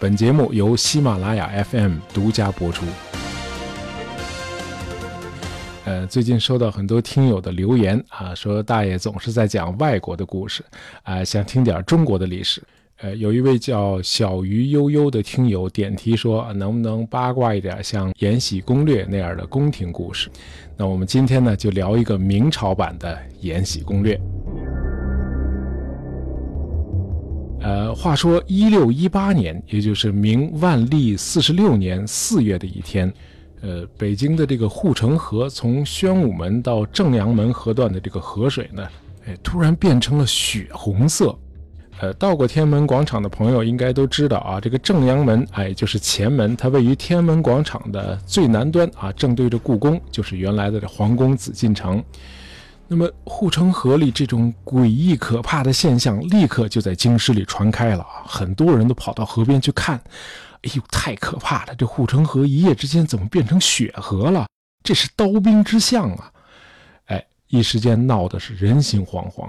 [0.00, 2.86] 本节目由喜马拉雅 FM 独家播出。
[5.84, 10.64] 呃，最近收到很多听友的留言啊，说大爷总是在讲外国的故事，
[11.02, 12.62] 啊，想听点中国的历史。
[12.98, 20.30] 呃，有一位叫小鱼悠悠的听友点题说，能不能八卦一点像《延禧攻略》那样的宫廷故事？
[20.76, 24.14] 那我们今天呢，就聊一个明朝版的《延禧攻略》。
[27.68, 33.12] 呃，话说一六一八年，也就是明万历四十六年四月的一天。
[33.60, 38.88] 呃，北京的这个护城河从宣武门到正阳门河段的这个河水呢，
[39.26, 41.38] 哎，突然变成了血红色。
[42.00, 52.02] 呃，到过天安门广场的朋友应该都知道啊，这个正阳门，哎，就是前门，它位于天安门广场的最南端啊，正对着故宫，就是原来的这皇宫紫禁城。
[52.90, 60.00] 那么护城河里这种诡异可怕的现象，立刻就在京师里传开了啊，很多人都跑到河边去看。
[60.62, 61.74] 哎呦，太可怕了！
[61.76, 64.46] 这护城河一夜之间怎么变成血河了？
[64.82, 66.32] 这是刀兵之相啊！
[67.04, 69.48] 哎，一时间闹得是人心惶惶。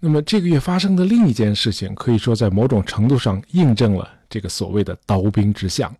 [0.00, 5.94] 那么这个月发生的另一件事情，可以说在某种程度上印证了这个所谓的刀兵之相，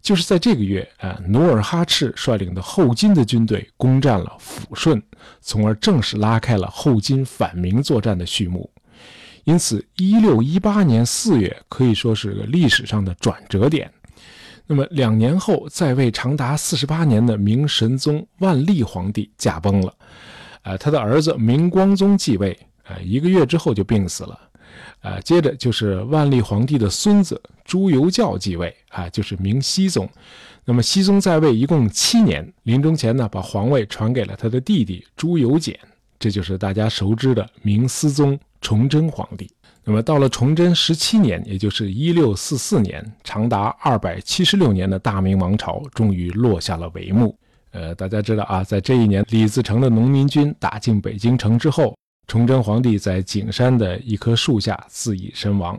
[0.00, 5.00] 就是在这个月啊，努尔哈赤率领的后金的军队攻占了抚顺，
[5.40, 8.70] 从而正式拉开了后金反明作战的序幕。
[9.44, 13.90] 因此，一六一八年四月可以说是个历史上的转折点。
[14.66, 19.92] 那么两年后，在位长达四十八年的明神宗万历皇帝驾崩了，
[20.62, 24.38] 呃，他的儿子明光宗继位，呃，一个月之后就病死了，
[25.02, 30.08] 呃，接着就是万历皇帝的孙子朱由校继位，啊，就是明熹宗。
[30.64, 35.78] 那么熹宗在位一共七年，临终前呢，把皇位传给了他的弟弟朱由检，
[36.18, 39.50] 这就是大家熟知的明思宗崇祯皇帝。
[39.82, 47.34] 那么到了崇祯十七年，也就是一六四四年，长达二百七十六年的大明王朝终于落下了帷幕。
[47.72, 51.96] 呃，大家知道啊，在这一年，李自成的农民军打进北京城之后，
[52.30, 55.76] 崇祯皇帝在景山的一棵树下自缢身亡。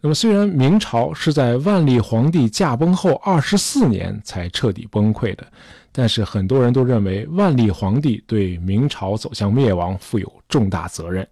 [0.00, 5.46] 那么，虽然明朝是在万历皇帝驾崩后二十四年才彻底崩溃的，
[5.92, 11.28] 但是很多人都认为万历皇帝对明朝走向灭亡负有重大责任。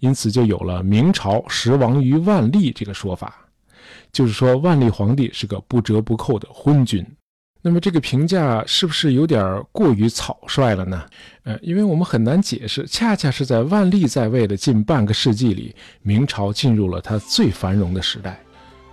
[0.00, 3.36] 因此，就有了“明朝实亡于万历”这个说法，
[4.10, 7.06] 就是说万历皇帝是个不折不扣的昏君。
[7.62, 11.04] 那么，这个评价是不是有点过于草率了呢？
[11.44, 18.40] 呃，因为我们很难解释，恰恰是在万历在位的近半个世纪里，明朝进入了它最繁荣的时代。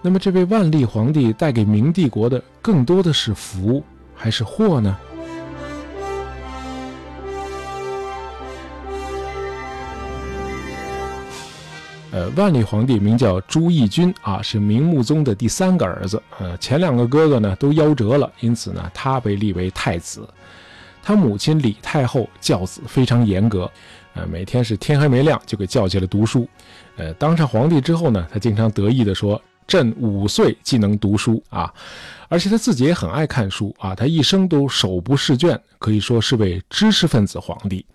[0.01, 3.81] 那么，这位万历皇帝带给明帝国的更多的是福
[4.13, 4.97] 还是祸呢？
[12.17, 16.19] 呃，万历皇帝名叫朱翊钧啊，是明穆宗的第三个儿子。
[16.39, 20.27] 呃，前两个哥哥呢都夭折了，因此呢，他被立为太子。
[21.03, 23.71] 他母亲李太后教子非常严格，
[24.15, 26.49] 呃，每天是天还没亮就给叫起来读书。
[26.95, 31.71] 呃，当上皇帝之后呢，他经常得意地说：“朕五岁即能读书啊！”
[32.29, 37.85] 而且他自己也很爱看书啊，他一生都手不释卷，可以说是位知识分子皇帝。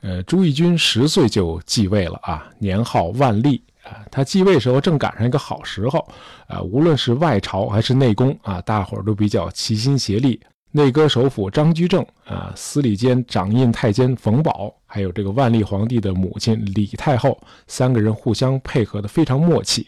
[0.00, 4.04] 呃，朱翊钧十岁就继位了啊，年号万历啊。
[4.10, 6.06] 他继位时候正赶上一个好时候
[6.46, 10.40] 啊，无论是外朝还是内宫啊，大伙儿都比较齐心协力。
[10.70, 19.86] 内阁首辅张居正啊，司礼监掌印太监冯保，还有这个万历皇帝的母亲李太后，三个人互相配合的非常默契，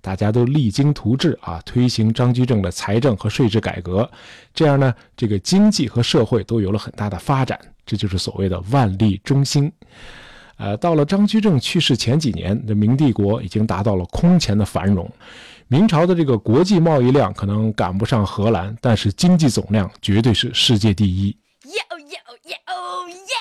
[0.00, 4.08] 大家都励精图治啊，推行张居正的财政和税制改革，
[4.54, 7.58] 这样呢，这个经济和社会都有了很大的发展。
[7.84, 9.70] 这就是所谓的万历中兴，
[10.58, 15.10] 呃，到了张居正去世前几年，这明帝国已经达到了空前的繁荣。
[15.72, 21.28] 明朝的这个国际贸易量可能赶不上荷兰，但是经济总量绝对是世界第一。
[21.62, 22.56] 哟哟哟耶
[23.06, 23.34] 耶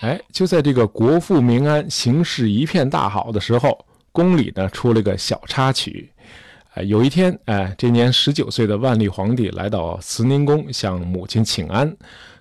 [0.00, 0.08] 耶耶！
[0.08, 6.10] 哎，就在这个国富民安、形势一片大好的时候，宫里呢出了个小插曲。
[6.72, 11.94] 哎，有一天，哎，这年十九岁的万历皇帝来到慈宁宫向母亲请安。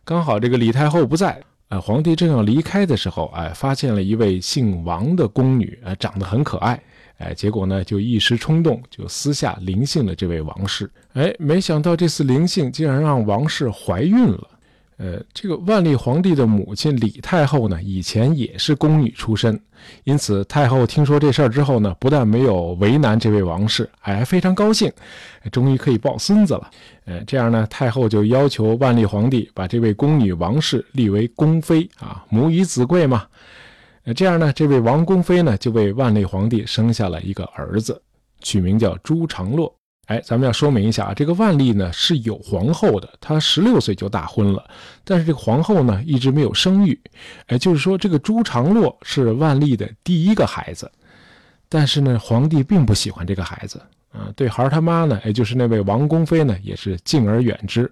[0.05, 6.81] 刚好这个李太后不在，呃，皇帝正要离开的时候，哎，发现了一位姓王的宫女，呃，长得很可爱，
[7.21, 14.47] 哎，结果呢，就一时冲动，就私下临幸了这位王氏，哎，没想到这次临幸竟然让王氏怀孕了。
[14.97, 19.59] 呃，这个万历皇帝的母亲李太后呢，以前也是宫女出身，
[20.03, 24.91] 因此太后听说这事儿之后呢，不但没有为难这位王氏，还非常高兴，
[25.51, 26.69] 终于可以抱孙子了。
[27.05, 33.25] 呃，这样呢，太后就要求万历皇帝把这位宫女王氏立为宫妃啊，母以子贵嘛。
[34.03, 38.01] 呃，这样呢，这位王宫妃呢，就为万历皇帝生下了一个儿子，
[38.41, 39.73] 取名叫朱常洛。
[40.07, 44.67] 哎，咱们要说明一下啊，这个万历呢是有皇后的，她十六岁就大婚了，
[45.03, 46.99] 但是这个皇后呢一直没有生育，
[47.47, 50.91] 哎，就是说这个朱常洛是万历的第一个孩子，
[51.69, 53.79] 但是呢，皇帝并不喜欢这个孩子。
[54.11, 57.89] 啊，对孩儿他妈呢，也就是那位王宫妃呢，也是敬而远之。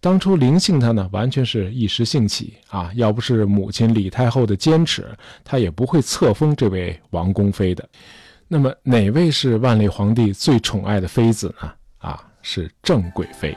[0.00, 5.06] 当初临幸他呢，完全是一时兴起啊，要不是母亲李太后的坚持，
[5.44, 7.88] 他也不会册封这位王宫妃的。
[8.48, 11.72] 那么，哪位是万历皇帝最宠爱的妃子呢？
[11.98, 13.56] 啊，是郑贵妃。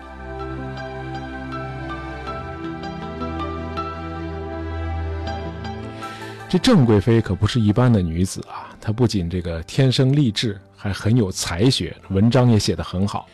[6.54, 10.56] 这郑贵妃可不是一般的女子啊，她不仅这个天生丽质。
[10.76, 13.26] 还很有才学，文章也写得很好。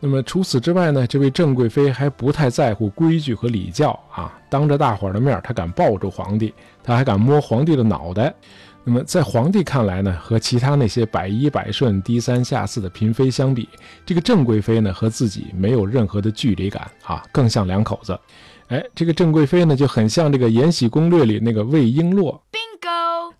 [0.00, 4.36] 那么除此之外呢，这位郑贵妃还不太在乎规矩和礼教啊。
[4.50, 8.34] 当着大伙儿的面，她敢抱住皇帝，她还敢摸皇帝的脑袋。
[8.84, 13.68] 那么在皇帝看来呢，和其他那些百依百顺、低三下四的嫔妃相比，
[14.06, 18.18] 这个郑贵妃呢和自己没有任何的距离感啊，更像两口子。
[18.68, 22.38] 哎，这个郑贵妃呢就很像这个《延禧攻略》里那个魏璎珞。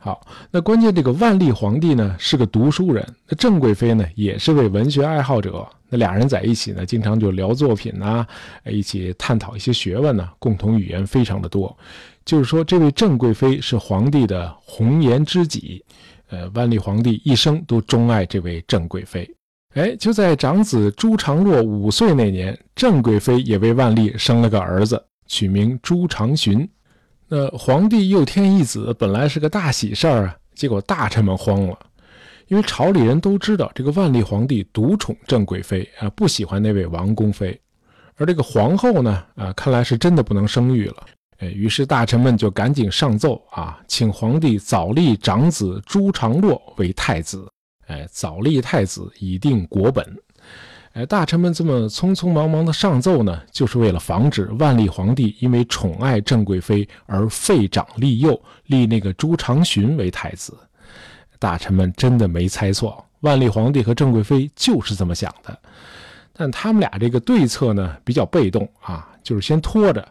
[0.01, 8.25] 好，那关键这个万历皇帝呢是个读书人，那郑贵妃呢也是位文学爱好者，那俩人在一起呢，经常就聊作品呐，
[8.65, 11.77] 一起探讨一些学问呢，共同语言非常的多。
[12.29, 15.83] 就是说，这位郑贵妃是皇帝的红颜知己，
[16.29, 19.27] 呃，万历皇帝一生都钟爱这位郑贵妃。
[19.73, 26.69] 哎，就在长子朱常洛五岁那年，郑贵妃也为万历生了个儿子，取名朱常洵。
[27.29, 31.79] 那皇帝又添一子，本来是个大喜事儿啊，结果大臣们慌了，
[32.49, 37.59] 因为朝里人都知道这个万历皇帝独宠郑贵妃啊，不喜欢那位王宫妃，
[38.17, 41.07] 而这个皇后呢，啊，看来是真的不能生育了，
[41.39, 47.49] 哎，于是大臣们就赶紧上奏啊，请皇帝早立长子朱常洛为太子，
[47.87, 50.05] 哎，早立太子以定国本。
[50.95, 60.53] 哎，大臣们这么匆匆忙忙的上奏呢，就是为了防止万历皇帝因为宠爱郑贵妃而废长立幼，立那个朱常洵为太子。
[61.39, 65.57] 大臣们真的没猜错，万历皇帝和郑贵妃就是这么想的。
[66.33, 70.05] 但他们俩这个对策呢，比较被动啊，就是先拖着。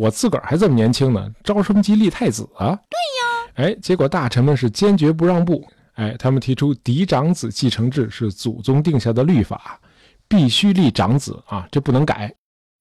[0.00, 2.68] 我自个儿还这么年轻呢，着什么急立太子啊？
[2.88, 2.96] 对
[3.66, 3.68] 呀。
[3.68, 5.62] 哎，结果大臣们是坚决不让步。
[5.96, 9.78] 哎，他们提出嫡长子继承制是祖宗定下的律法。
[10.26, 12.32] 必须立长子啊，这不能改。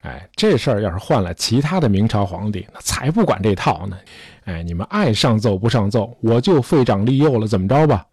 [0.04, 3.98] 哎，这事儿要是换了其他的明朝皇帝，那才不管这套呢。
[4.46, 8.06] 哎，你们爱上奏不上奏，我就废长立幼了，怎么着吧？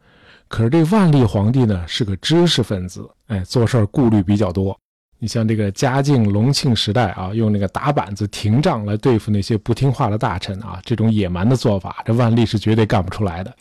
[0.49, 4.77] 可是这万历皇帝呢，是个知识分子，哎，做事儿顾虑比较多。
[5.19, 13.55] 你像这个嘉靖、隆庆时代啊，用那个打板子、廷杖来对付那些不听话的大臣啊，这种野蛮的做法，这万历是绝对干不出来的。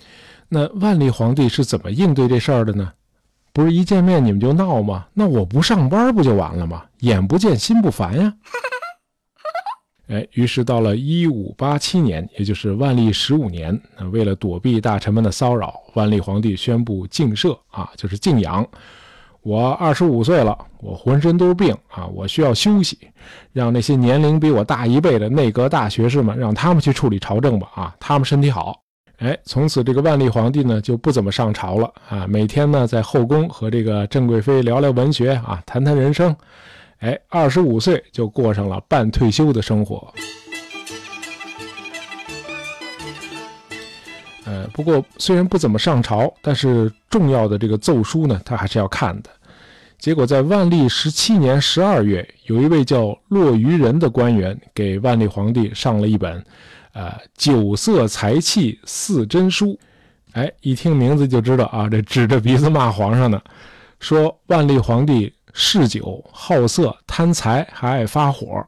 [0.49, 2.91] 那万历皇帝是怎么应对这事儿的呢？
[3.53, 5.07] 不是一见面你们就闹吗？
[5.13, 6.83] 那我不上班不就完了吗？
[6.99, 8.33] 眼不见心不烦呀！
[10.07, 13.81] 哎，于是到了一五八七年，也就是万历十五年，
[14.11, 18.67] 为了躲避大臣们的骚扰，万历皇帝宣布静赦啊，就是静养。
[19.45, 22.97] 我二十五岁了，我浑身都是病啊，我需要休息，
[23.53, 28.81] 让那些年龄比我大一倍的内阁大学士们，让他们去处理朝政吧啊，他们身体好。
[29.19, 36.35] 哎，从此这个万历皇帝呢就不怎么上朝了啊，每天呢在后宫和这个郑贵妃聊聊文学啊，谈谈人生。
[37.01, 40.11] 哎，二十五岁就过上了半退休的生活。
[44.45, 49.29] 呃，不过虽然不怎么上朝，但是重要的这个奏书呢，他还是要看的。
[49.97, 56.43] 结果在万历十七年十二月，有一位叫骆于仁的官员给万历皇帝上了一本。
[56.93, 59.77] 呃，酒色财气四真书，
[60.31, 63.41] 哎，一听名字就知道啊，这指着鼻子骂皇上呢，
[63.99, 68.65] 说万历皇帝嗜酒好色贪财，还爱发火。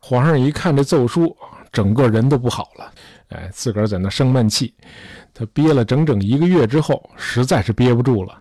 [0.00, 1.36] 皇上一看这奏书，
[1.70, 2.90] 整个人都不好了，
[3.28, 4.74] 哎，自个儿在那生闷气，
[5.32, 8.38] 他憋了整整一个月之后，实在是憋不住了，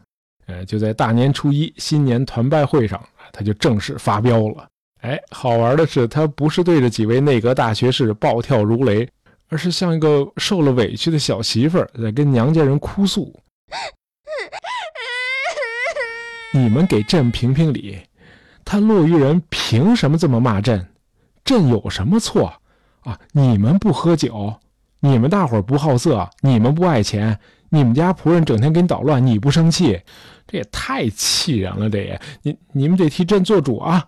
[0.47, 4.67] 哎，就在大年初一新年团拜会上，他就正式发飙了。
[5.01, 9.07] 哎，好玩的是，他不是对着几位内阁大学士暴跳如雷。
[9.49, 13.33] 而是像一个受了委屈的小媳妇儿在跟娘家人哭诉
[16.53, 17.97] ：“你们给朕评评理，
[18.65, 20.85] 他落于人凭什么这么骂朕？
[21.45, 22.53] 朕有什么错
[23.03, 23.17] 啊？
[23.31, 24.53] 你们不喝酒，
[24.99, 27.37] 你们大伙不好色，你们不爱钱，
[27.69, 29.99] 你们家仆人整天给你捣乱，你不生气？
[30.47, 31.89] 这也太气人了！
[31.89, 34.05] 这也，你你们得替朕做主啊！”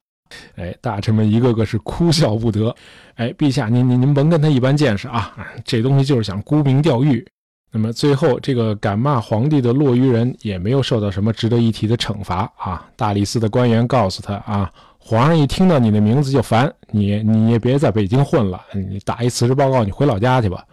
[0.56, 2.76] 哎，大臣们一个个是哭笑不得。
[3.16, 5.36] 哎，陛下，您您您甭跟他一般见识啊！
[5.66, 7.28] 这东西就是想沽名钓誉。
[7.72, 12.88] 那么最后，这个敢骂皇帝的落愚人也没有受到什么值得一提的惩罚啊。
[12.96, 20.64] 大理寺的官员告诉他啊，皇上一听到你的名字就烦，你你也别在北京混了，你打一辞职报告，你回老家去吧。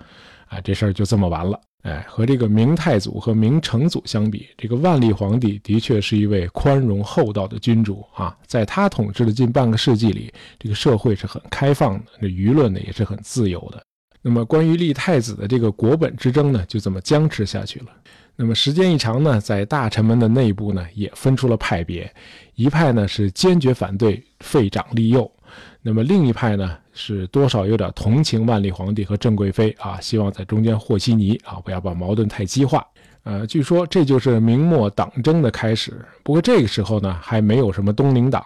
[0.56, 1.60] 啊，这事儿就这么完了。
[1.82, 8.36] 哎，和这个明太祖和明成祖相比，这个万历皇帝的确是一位宽容厚道的君主啊。
[8.46, 13.80] 在他统治的近半个世纪里，这个社会是很开放的，这舆论呢也是很自由的。
[14.20, 17.86] 那么，关于立太子的这个国本之争呢，就这么僵持下去了。
[18.34, 22.12] 那么时间一长呢，在大臣们的内部呢，也分出了派别，
[22.56, 25.30] 一派呢是坚决反对废长立幼，
[25.80, 32.84] 那么另一派呢是多少有点同情万历皇帝和郑贵妃啊，希望在中间和稀泥啊，不要把矛盾太激化。
[33.22, 35.92] 呃，据说这就是明末党争的开始。
[36.22, 38.44] 不过这个时候呢，还没有什么东林党。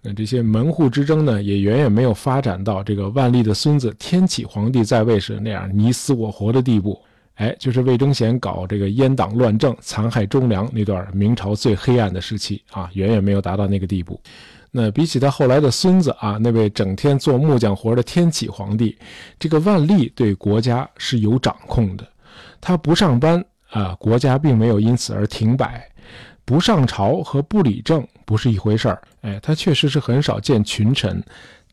[0.00, 7.00] 那这些门户之争呢，也远远没有发展到这个万历的孙子天启皇帝在位时那样你死我活的地步。
[7.36, 14.20] 哎，就是魏忠贤搞这个阉党乱政、残害忠良那段明朝最黑暗的时期啊，远远没有达到那个地步。
[14.74, 18.96] 那比起他后来的孙子啊，那位整天做木匠活的天启皇帝，
[19.38, 22.08] 这个万历对国家是有掌控的。
[22.58, 25.86] 他不上班啊，国家并没有因此而停摆。
[26.44, 31.22] 不上朝和不理政不是一回事儿，哎，他确实是很少见群臣，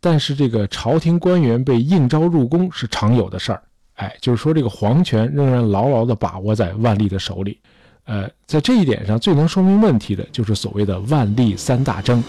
[0.01, 3.63] 但是这个朝廷官员被应召入宫是常有的事儿，
[3.95, 7.59] 哎，就是说这个皇权仍然牢牢地把握在万历的手里，
[8.03, 12.21] 呃，在这一点上最能说明问题的就是所谓的万历三大征。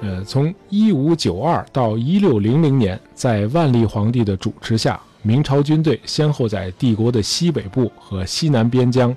[0.00, 9.12] 呃，从一五九二到一六零零年，在万历皇帝的主持下，明朝军队先后在帝国的西北部和西南边疆，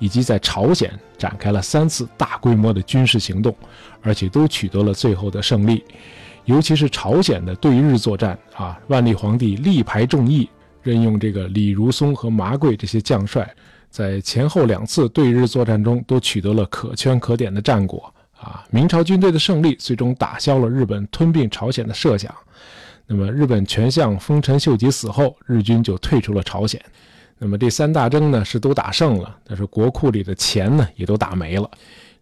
[0.00, 3.54] 以及在朝鲜展开了三次大规模的军事行动，
[4.02, 5.84] 而且都取得了最后的胜利。
[6.46, 10.48] 尤其是朝鲜的对日作战啊，万历皇帝力排众议，
[10.82, 13.48] 任用这个李如松和麻贵这些将帅，
[13.88, 18.12] 在前后两次对日作战中都取得了可圈可点的战果。
[18.44, 22.32] 啊，明朝军队的胜利最终打消了日本吞并朝鲜的设想。
[23.06, 26.80] 那么，日本权相丰臣秀吉死后，日军就退出了朝鲜。
[27.38, 31.70] 那么，这三大征呢是都打胜了，但是国库里的钱呢也都打没了。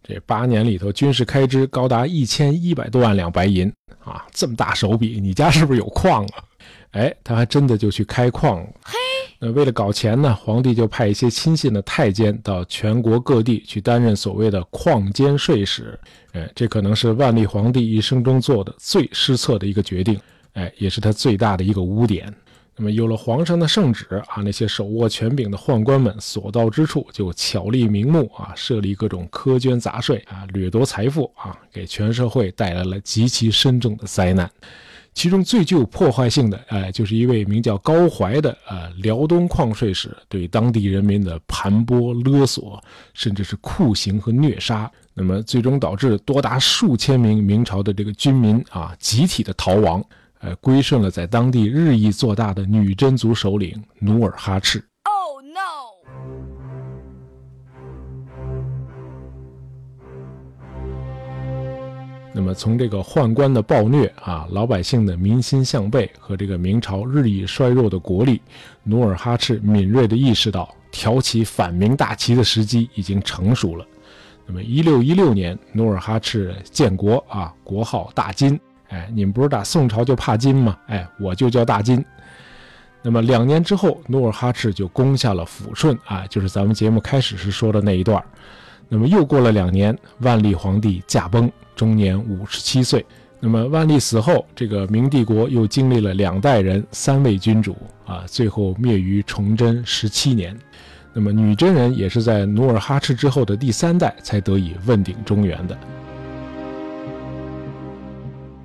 [0.01, 3.71] 这八年里头，军事开支高达一千一百多万两白银
[4.03, 4.25] 啊！
[4.31, 6.43] 这么大手笔，你家是不是有矿啊？
[6.91, 8.67] 哎，他还真的就去开矿了。
[8.83, 9.12] 嘿。
[9.45, 15.99] 那为了搞钱呢，皇帝就派一些亲信的太监到全国各地去担任所谓的矿监税使。
[16.31, 20.17] 哎，这可能是万历皇帝一生中做的最失策的一个决定，
[20.53, 22.33] 哎，也是他最大的一个污点。
[22.77, 34.49] 那么有了皇上的圣旨啊，那些手握权柄的宦官们所到之处就巧立名目啊，设立各种苛捐杂税啊，掠夺财富啊，给全社会带来了极其深重的灾难。
[35.13, 44.91] 其中最具有破坏性的，哎，就是一位名叫高怀的，呃，辽东矿税使对当地人民的盘剥勒索，甚至是酷刑和虐杀。
[45.13, 50.03] 那么，最终导致多达数千名明朝的这个军民啊，集体的逃亡，
[50.39, 54.83] 呃，归顺了在当地日益做大的女真族首领努尔哈赤。
[62.35, 68.41] 那么，从这个宦官的暴虐啊，老百姓的民心向背和这个明朝日益衰弱的国力，
[68.81, 73.85] 努尔哈赤敏锐地意识到挑起反明大旗的时机已经成熟了。
[74.47, 78.59] 那么，一六一六年，努尔哈赤建国啊，国号大金。
[78.89, 80.75] 哎，你们不是打宋朝就怕金吗？
[80.87, 82.03] 哎，我就叫大金。
[83.03, 88.23] 那么两年之后，努尔哈赤就攻下了抚顺啊，就是咱们节目开始时说的那一段。
[88.89, 91.51] 那么又过了两年，万历皇帝驾崩。
[91.75, 93.05] 终年五十七岁。
[93.39, 97.75] 那么万历死后，这个明帝国又经历了两代人、三位君主
[98.05, 100.57] 啊，最后灭于崇祯十七年。
[101.11, 105.77] 那么女真人也是在努尔哈赤之后的第三代才得以问鼎中原的。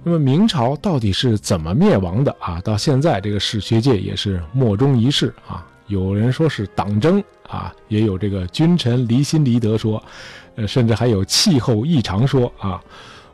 [0.05, 2.61] 那么明朝到底是怎么灭亡的啊？
[2.61, 5.67] 到现在这个史学界也是莫衷一是啊。
[5.89, 10.01] 有人说是党争啊，也有这个君臣离心离德说。
[10.59, 12.83] 呃，甚至还有气候异常说啊，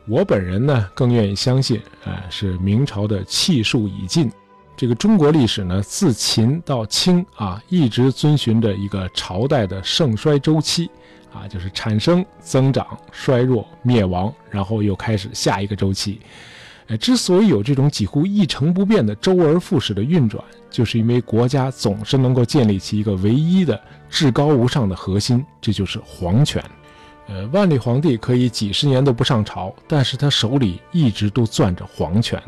[0.07, 4.31] 我本人呢更愿意相信，呃，是明朝的气数已尽。
[4.77, 10.91] 这个中国历史呢，自秦到清啊，一直遵循着一个朝代的盛衰周期，
[11.33, 16.21] 啊，就是产生、增长、衰弱、灭亡，然后又开始下一个周期。
[16.89, 26.63] 呃，之所以有这种几乎一成不变的周而复始的运转，就是因为国家总是能够建立起一个唯一的至高无上的核心，这就是皇权。
[27.27, 32.43] 呃，万历皇帝可以几十年都不上朝，但是他手里一直都攥着皇权。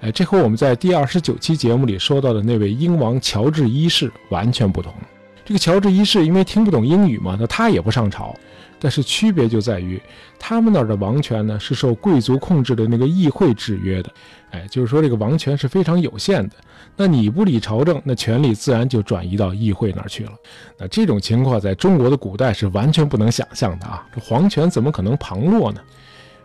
[0.00, 4.92] 哎，这和我们在第二十九期节目里说到的那位英王乔治一世完全不同。
[5.44, 8.34] 这个乔治一世因为听不懂英语嘛，那他也不上朝。
[8.86, 10.00] 但是区别就在于，
[10.38, 14.12] 他们那儿的王权呢是受贵族控制的那个议会制约的。
[14.52, 16.54] 哎，就是说这个王权是非常有限的。
[16.94, 20.30] 那你不理朝政，那权力自然就转移到议会那儿去了。
[20.78, 24.06] 那这种情况在中国的古代是完全不能想象的啊！
[24.14, 25.80] 这皇权怎么可能旁落呢？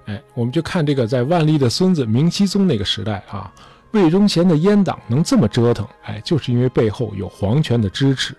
[0.07, 3.53] 哎，我们就看这个在万历的孙子明熹宗那个时代啊，
[3.91, 8.35] 魏忠贤的阉党能这么折腾，哎，就是因为背后有皇权的支持。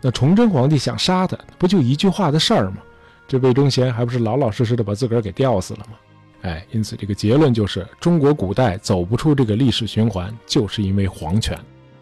[0.00, 2.78] 那崇祯皇帝想杀他，不就一句话的事儿吗？
[3.26, 5.96] 这魏忠贤还不是老老实实的把自个儿给吊死了吗？
[6.42, 11.56] 哎，因此这个结论就是，中国古代走不出这个历史循环，就是因为皇权。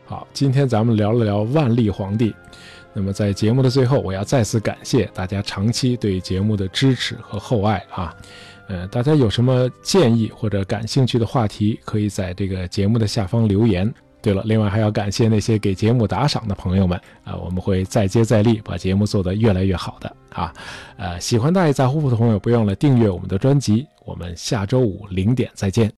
[0.07, 2.35] 好，今天咱们聊了聊万历皇帝。
[2.93, 8.17] 那么在节目的最后，我要再次感谢大家长期对节目的支持和厚爱啊。
[8.67, 13.93] 呃，大家有什么建议或者感兴趣的话题，可以在这个节目的下方留言。
[14.21, 20.53] 对了，另外还要感谢那些给节目打赏的朋友们啊，我们会再接再厉，把节目做得越来越好的啊。
[20.97, 23.87] 呃，喜欢大爷杂货铺的朋友，不用了订阅我们的专辑。
[24.05, 25.89] 我们下周五零点再见。